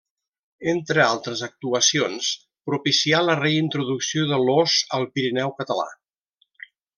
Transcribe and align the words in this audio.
Entre 0.71 1.01
altres 1.07 1.43
actuacions, 1.47 2.29
propicià 2.69 3.19
la 3.27 3.35
reintroducció 3.41 4.25
de 4.33 4.41
l'ós 4.49 4.79
al 4.99 5.07
Pirineu 5.19 5.55
català. 5.61 5.87